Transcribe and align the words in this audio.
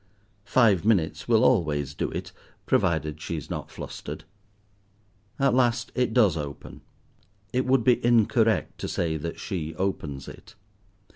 Five 0.45 0.83
minutes 0.83 1.27
will 1.27 1.43
always 1.45 1.93
do 1.93 2.09
it, 2.09 2.31
provided 2.65 3.21
she 3.21 3.37
is 3.37 3.51
not 3.51 3.69
flustered. 3.69 4.23
At 5.37 5.53
last 5.53 5.91
it 5.93 6.11
does 6.11 6.35
open. 6.35 6.81
It 7.53 7.67
would 7.67 7.83
be 7.83 8.03
incorrect 8.03 8.79
to 8.79 8.87
say 8.87 9.15
that 9.17 9.39
she 9.39 9.75
opens 9.75 10.27
it. 10.27 10.55